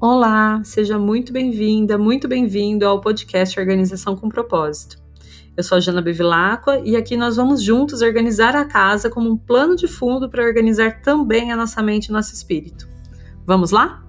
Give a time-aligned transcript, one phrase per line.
[0.00, 4.96] Olá, seja muito bem-vinda, muito bem-vindo ao podcast Organização com Propósito.
[5.56, 9.36] Eu sou a Jana Bevilacqua e aqui nós vamos juntos organizar a casa como um
[9.36, 12.88] plano de fundo para organizar também a nossa mente e nosso espírito.
[13.44, 14.07] Vamos lá?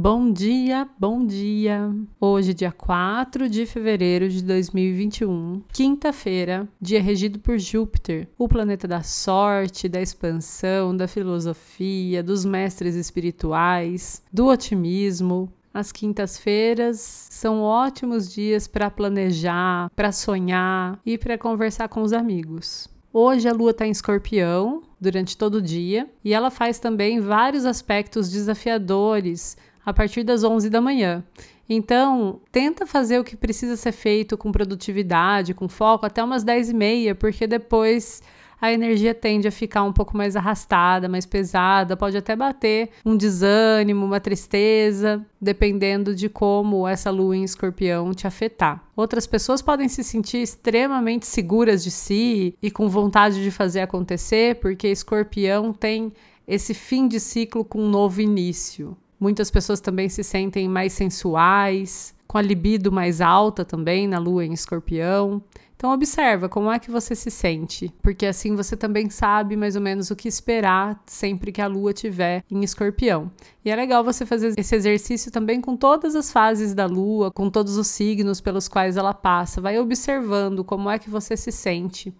[0.00, 1.92] Bom dia, bom dia!
[2.20, 9.02] Hoje, dia 4 de fevereiro de 2021, quinta-feira, dia regido por Júpiter, o planeta da
[9.02, 18.68] sorte, da expansão, da filosofia, dos mestres espirituais, do otimismo, as quintas-feiras são ótimos dias
[18.68, 22.88] para planejar, para sonhar e para conversar com os amigos.
[23.12, 27.64] Hoje a lua está em escorpião durante todo o dia e ela faz também vários
[27.64, 29.56] aspectos desafiadores
[29.88, 31.24] a partir das 11 da manhã.
[31.66, 36.70] Então, tenta fazer o que precisa ser feito com produtividade, com foco, até umas 10
[36.70, 38.22] e meia, porque depois
[38.60, 43.16] a energia tende a ficar um pouco mais arrastada, mais pesada, pode até bater um
[43.16, 48.84] desânimo, uma tristeza, dependendo de como essa lua em escorpião te afetar.
[48.94, 54.56] Outras pessoas podem se sentir extremamente seguras de si e com vontade de fazer acontecer,
[54.56, 56.12] porque escorpião tem
[56.46, 58.94] esse fim de ciclo com um novo início.
[59.18, 64.44] Muitas pessoas também se sentem mais sensuais, com a libido mais alta também na lua
[64.44, 65.42] em escorpião.
[65.74, 69.80] Então observa como é que você se sente, porque assim você também sabe mais ou
[69.80, 73.30] menos o que esperar sempre que a lua estiver em escorpião.
[73.64, 77.48] E é legal você fazer esse exercício também com todas as fases da lua, com
[77.48, 79.60] todos os signos pelos quais ela passa.
[79.60, 82.12] Vai observando como é que você se sente.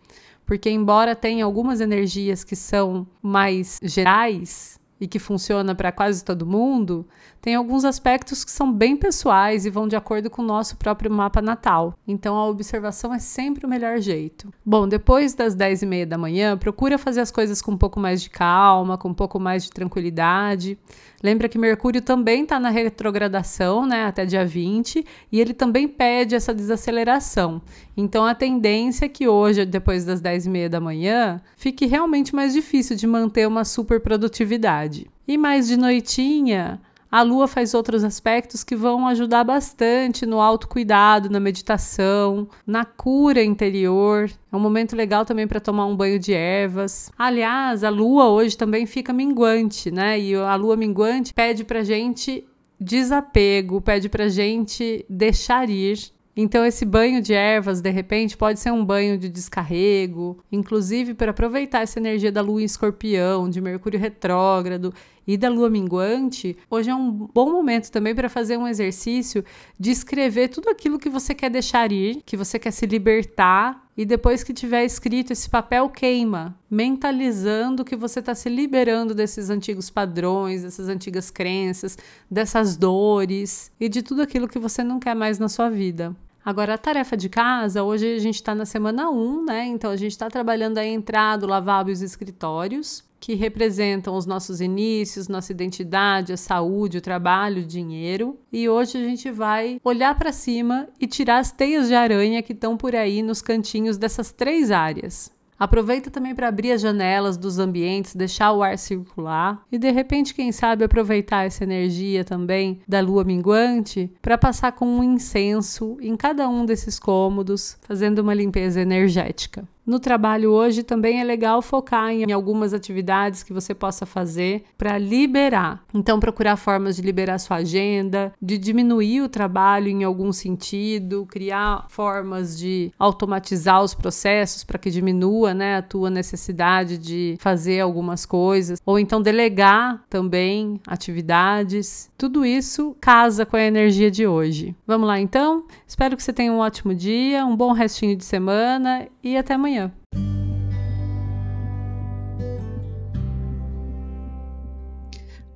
[0.46, 6.46] Porque embora tenha algumas energias que são mais gerais, e que funciona para quase todo
[6.46, 7.06] mundo,
[7.40, 11.10] tem alguns aspectos que são bem pessoais e vão de acordo com o nosso próprio
[11.10, 11.94] mapa natal.
[12.06, 14.52] Então a observação é sempre o melhor jeito.
[14.64, 18.00] Bom, depois das 10 e meia da manhã, procura fazer as coisas com um pouco
[18.00, 20.78] mais de calma, com um pouco mais de tranquilidade.
[21.22, 26.36] Lembra que Mercúrio também está na retrogradação, né, até dia 20, e ele também pede
[26.36, 27.60] essa desaceleração.
[27.96, 32.34] Então a tendência é que hoje, depois das 10 e meia da manhã, fique realmente
[32.34, 34.87] mais difícil de manter uma super produtividade.
[35.26, 41.30] E mais de noitinha, a lua faz outros aspectos que vão ajudar bastante no autocuidado,
[41.30, 44.30] na meditação, na cura interior.
[44.52, 47.10] É um momento legal também para tomar um banho de ervas.
[47.18, 50.20] Aliás, a lua hoje também fica minguante, né?
[50.20, 52.46] E a lua minguante pede pra gente
[52.78, 56.12] desapego, pede pra gente deixar ir.
[56.40, 61.32] Então, esse banho de ervas, de repente, pode ser um banho de descarrego, inclusive para
[61.32, 64.94] aproveitar essa energia da lua em escorpião, de Mercúrio retrógrado
[65.26, 69.44] e da lua minguante, hoje é um bom momento também para fazer um exercício
[69.78, 73.84] de escrever tudo aquilo que você quer deixar ir, que você quer se libertar.
[73.96, 79.50] E depois que tiver escrito, esse papel queima, mentalizando que você está se liberando desses
[79.50, 81.98] antigos padrões, dessas antigas crenças,
[82.30, 86.16] dessas dores e de tudo aquilo que você não quer mais na sua vida.
[86.44, 89.66] Agora, a tarefa de casa, hoje a gente está na semana 1, né?
[89.66, 94.26] Então a gente está trabalhando a entrada, o lavabo e os escritórios que representam os
[94.26, 98.38] nossos inícios, nossa identidade, a saúde, o trabalho, o dinheiro.
[98.52, 102.52] E hoje a gente vai olhar para cima e tirar as teias de aranha que
[102.52, 105.36] estão por aí nos cantinhos dessas três áreas.
[105.58, 110.34] Aproveita também para abrir as janelas dos ambientes, deixar o ar circular e de repente,
[110.34, 116.16] quem sabe, aproveitar essa energia também da lua minguante para passar com um incenso em
[116.16, 119.66] cada um desses cômodos, fazendo uma limpeza energética.
[119.88, 124.98] No trabalho hoje também é legal focar em algumas atividades que você possa fazer para
[124.98, 125.82] liberar.
[125.94, 131.86] Então, procurar formas de liberar sua agenda, de diminuir o trabalho em algum sentido, criar
[131.88, 138.26] formas de automatizar os processos para que diminua né, a tua necessidade de fazer algumas
[138.26, 142.10] coisas, ou então delegar também atividades.
[142.18, 144.76] Tudo isso casa com a energia de hoje.
[144.86, 145.64] Vamos lá então?
[145.86, 149.77] Espero que você tenha um ótimo dia, um bom restinho de semana e até amanhã.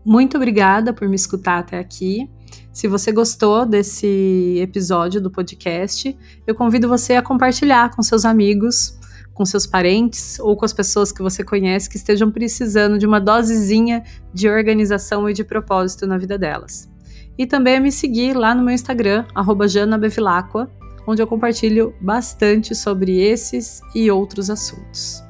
[0.04, 2.28] Muito obrigada por me escutar até aqui.
[2.72, 6.16] Se você gostou desse episódio do podcast,
[6.46, 8.98] eu convido você a compartilhar com seus amigos,
[9.32, 13.20] com seus parentes ou com as pessoas que você conhece que estejam precisando de uma
[13.20, 14.02] dosezinha
[14.34, 16.90] de organização e de propósito na vida delas.
[17.38, 19.24] E também a me seguir lá no meu Instagram,
[19.68, 20.70] janabevilacqua,
[21.06, 25.22] onde eu compartilho bastante sobre esses e outros assuntos.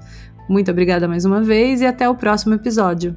[0.49, 3.17] Muito obrigada mais uma vez e até o próximo episódio.